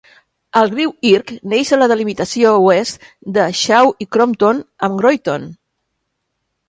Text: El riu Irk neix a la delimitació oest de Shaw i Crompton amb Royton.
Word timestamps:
El 0.59 0.69
riu 0.69 0.93
Irk 1.09 1.33
neix 1.51 1.73
a 1.75 1.79
la 1.81 1.89
delimitació 1.91 2.53
oest 2.69 3.05
de 3.37 3.45
Shaw 3.63 3.93
i 4.07 4.09
Crompton 4.17 4.65
amb 4.89 5.05
Royton. 5.09 5.47